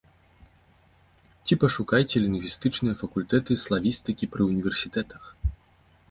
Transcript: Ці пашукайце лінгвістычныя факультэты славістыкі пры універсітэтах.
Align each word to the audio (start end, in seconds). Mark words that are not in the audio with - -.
Ці 1.49 1.53
пашукайце 1.63 2.15
лінгвістычныя 2.23 2.95
факультэты 3.01 3.57
славістыкі 3.65 4.31
пры 4.37 4.43
універсітэтах. 4.53 5.23